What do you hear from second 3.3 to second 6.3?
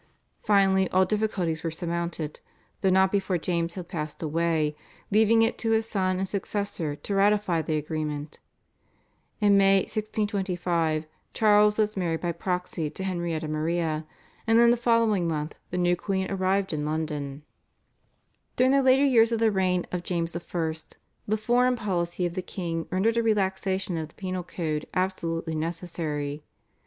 James had passed away leaving it to his son and